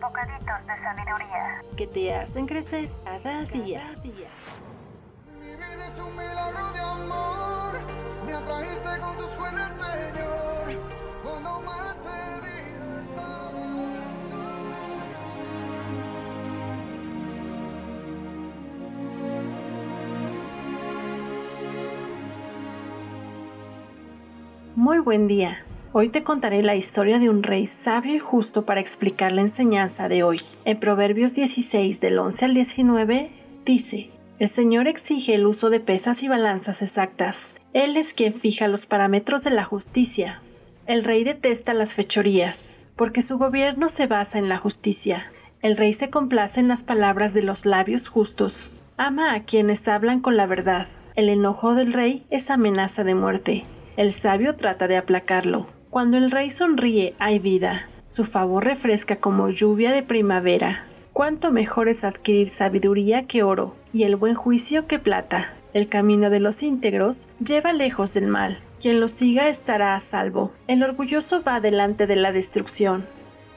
[0.00, 1.62] Bocaditos de sabiduría.
[1.76, 3.96] que te hacen crecer cada día.
[4.02, 7.80] Mi vida es un milagro de amor.
[8.26, 10.80] Me atrajiste con tus buenas, Señor.
[11.24, 13.52] Cuando más perdido estaba.
[24.74, 25.65] Muy buen día.
[25.98, 30.10] Hoy te contaré la historia de un rey sabio y justo para explicar la enseñanza
[30.10, 30.42] de hoy.
[30.66, 33.30] En Proverbios 16 del 11 al 19
[33.64, 37.54] dice, El Señor exige el uso de pesas y balanzas exactas.
[37.72, 40.42] Él es quien fija los parámetros de la justicia.
[40.86, 45.32] El rey detesta las fechorías, porque su gobierno se basa en la justicia.
[45.62, 48.74] El rey se complace en las palabras de los labios justos.
[48.98, 50.86] Ama a quienes hablan con la verdad.
[51.14, 53.64] El enojo del rey es amenaza de muerte.
[53.96, 55.74] El sabio trata de aplacarlo.
[55.96, 57.88] Cuando el rey sonríe hay vida.
[58.06, 60.84] Su favor refresca como lluvia de primavera.
[61.14, 65.54] Cuánto mejor es adquirir sabiduría que oro y el buen juicio que plata.
[65.72, 68.58] El camino de los íntegros lleva lejos del mal.
[68.78, 70.52] Quien lo siga estará a salvo.
[70.66, 73.06] El orgulloso va delante de la destrucción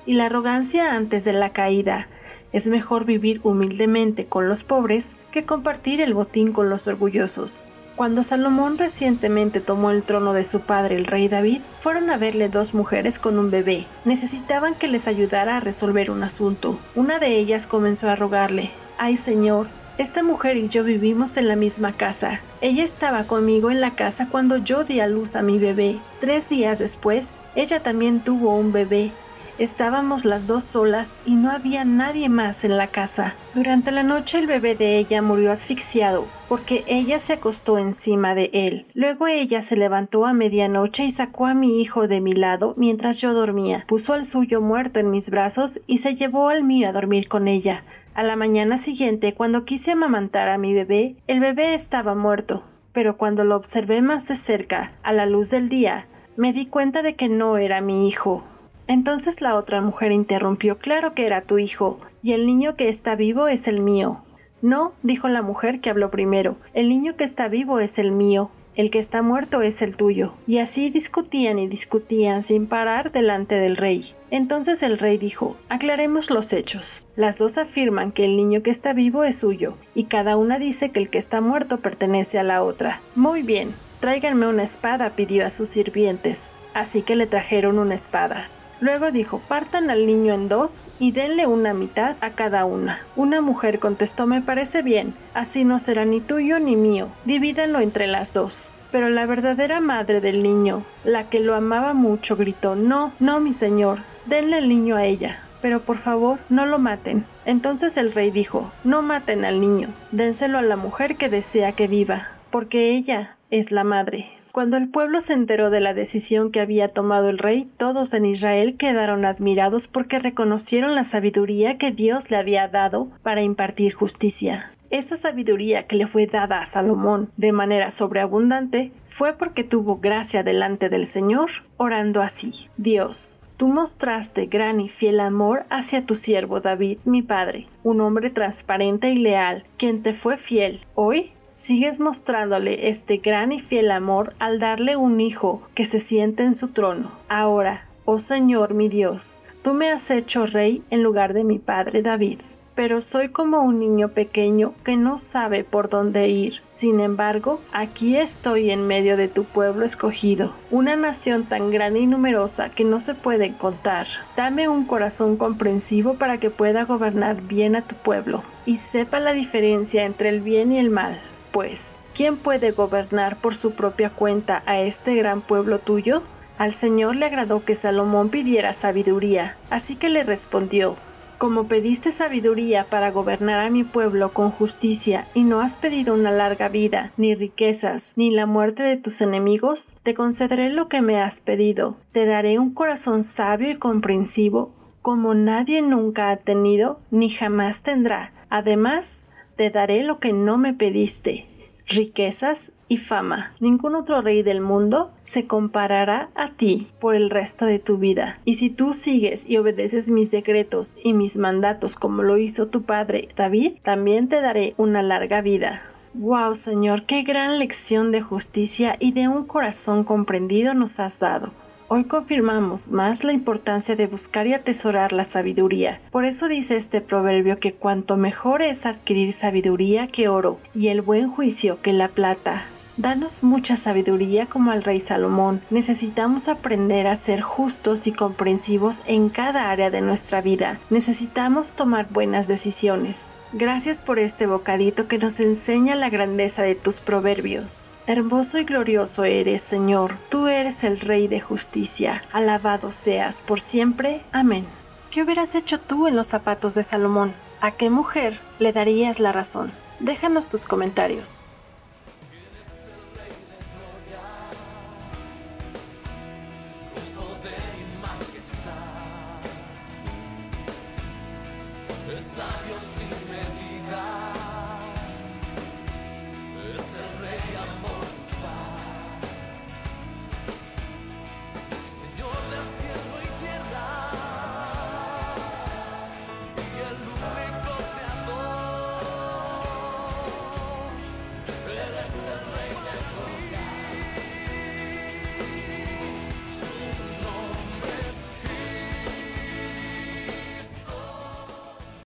[0.05, 2.07] y la arrogancia antes de la caída.
[2.53, 7.73] Es mejor vivir humildemente con los pobres que compartir el botín con los orgullosos.
[7.99, 12.47] Cuando Salomón recientemente tomó el trono de su padre, el rey David, fueron a verle
[12.47, 13.87] dos mujeres con un bebé.
[14.05, 16.79] Necesitaban que les ayudara a resolver un asunto.
[16.95, 19.67] Una de ellas comenzó a rogarle, Ay Señor,
[19.97, 22.39] esta mujer y yo vivimos en la misma casa.
[22.61, 25.99] Ella estaba conmigo en la casa cuando yo di a luz a mi bebé.
[26.21, 29.11] Tres días después, ella también tuvo un bebé.
[29.59, 33.35] Estábamos las dos solas y no había nadie más en la casa.
[33.53, 38.49] Durante la noche el bebé de ella murió asfixiado porque ella se acostó encima de
[38.53, 38.87] él.
[38.93, 43.19] Luego ella se levantó a medianoche y sacó a mi hijo de mi lado mientras
[43.19, 46.93] yo dormía, puso al suyo muerto en mis brazos y se llevó al mío a
[46.93, 47.83] dormir con ella.
[48.13, 52.63] A la mañana siguiente, cuando quise amamantar a mi bebé, el bebé estaba muerto.
[52.93, 56.05] Pero cuando lo observé más de cerca, a la luz del día,
[56.37, 58.45] me di cuenta de que no era mi hijo.
[58.89, 63.13] Entonces la otra mujer interrumpió Claro que era tu hijo, y el niño que está
[63.13, 64.23] vivo es el mío.
[64.63, 68.49] No, dijo la mujer que habló primero, el niño que está vivo es el mío,
[68.75, 70.33] el que está muerto es el tuyo.
[70.47, 74.15] Y así discutían y discutían sin parar delante del rey.
[74.31, 77.05] Entonces el rey dijo, aclaremos los hechos.
[77.15, 80.89] Las dos afirman que el niño que está vivo es suyo, y cada una dice
[80.89, 83.01] que el que está muerto pertenece a la otra.
[83.13, 86.55] Muy bien, tráiganme una espada, pidió a sus sirvientes.
[86.73, 88.49] Así que le trajeron una espada.
[88.81, 93.01] Luego dijo, partan al niño en dos y denle una mitad a cada una.
[93.15, 98.07] Una mujer contestó, me parece bien, así no será ni tuyo ni mío, divídanlo entre
[98.07, 98.77] las dos.
[98.91, 103.51] Pero la verdadera madre del niño, la que lo amaba mucho, gritó, no, no, mi
[103.51, 105.39] señor, denle el niño a ella.
[105.61, 107.25] Pero por favor, no lo maten.
[107.45, 111.87] Entonces el rey dijo, no maten al niño, dénselo a la mujer que desea que
[111.87, 114.38] viva, porque ella es la madre.
[114.59, 118.25] Cuando el pueblo se enteró de la decisión que había tomado el rey, todos en
[118.25, 124.69] Israel quedaron admirados porque reconocieron la sabiduría que Dios le había dado para impartir justicia.
[124.89, 130.43] Esta sabiduría que le fue dada a Salomón de manera sobreabundante fue porque tuvo gracia
[130.43, 136.61] delante del Señor, orando así: Dios, Tú mostraste gran y fiel amor hacia tu siervo
[136.61, 140.79] David, mi padre, un hombre transparente y leal, quien te fue fiel.
[140.95, 146.43] Hoy sigues mostrándole este gran y fiel amor al darle un hijo que se siente
[146.43, 147.11] en su trono.
[147.27, 152.01] Ahora, oh Señor mi Dios, tú me has hecho rey en lugar de mi padre
[152.01, 152.39] David.
[152.75, 156.61] Pero soy como un niño pequeño que no sabe por dónde ir.
[156.67, 162.07] Sin embargo, aquí estoy en medio de tu pueblo escogido, una nación tan grande y
[162.07, 164.07] numerosa que no se puede contar.
[164.37, 169.33] Dame un corazón comprensivo para que pueda gobernar bien a tu pueblo y sepa la
[169.33, 171.19] diferencia entre el bien y el mal.
[171.51, 176.23] Pues, ¿quién puede gobernar por su propia cuenta a este gran pueblo tuyo?
[176.57, 180.97] Al Señor le agradó que Salomón pidiera sabiduría, así que le respondió,
[181.39, 186.31] como pediste sabiduría para gobernar a mi pueblo con justicia y no has pedido una
[186.31, 191.15] larga vida, ni riquezas, ni la muerte de tus enemigos, te concederé lo que me
[191.15, 191.95] has pedido.
[192.11, 198.33] Te daré un corazón sabio y comprensivo, como nadie nunca ha tenido, ni jamás tendrá.
[198.49, 199.28] Además,
[199.59, 201.45] te daré lo que no me pediste,
[201.85, 203.51] riquezas y fama.
[203.59, 208.39] Ningún otro rey del mundo se comparará a ti por el resto de tu vida.
[208.45, 212.83] Y si tú sigues y obedeces mis decretos y mis mandatos como lo hizo tu
[212.83, 215.81] padre David, también te daré una larga vida.
[216.13, 221.51] Wow, Señor, qué gran lección de justicia y de un corazón comprendido nos has dado.
[221.91, 225.99] Hoy confirmamos más la importancia de buscar y atesorar la sabiduría.
[226.11, 231.01] Por eso dice este proverbio que cuanto mejor es adquirir sabiduría que oro y el
[231.01, 232.65] buen juicio que la plata.
[232.99, 235.61] Danos mucha sabiduría como al rey Salomón.
[235.69, 240.81] Necesitamos aprender a ser justos y comprensivos en cada área de nuestra vida.
[240.89, 243.41] Necesitamos tomar buenas decisiones.
[243.53, 247.91] Gracias por este bocadito que nos enseña la grandeza de tus proverbios.
[248.05, 250.17] Hermoso y glorioso eres, Señor.
[250.27, 252.21] Tú eres el Rey de justicia.
[252.33, 254.23] Alabado seas por siempre.
[254.33, 254.65] Amén.
[255.09, 257.31] ¿Qué hubieras hecho tú en los zapatos de Salomón?
[257.61, 259.71] ¿A qué mujer le darías la razón?
[260.01, 261.45] Déjanos tus comentarios.